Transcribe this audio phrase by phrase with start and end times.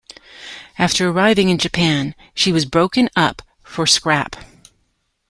[0.79, 4.35] After arriving in Japan, she was broken up for scrap.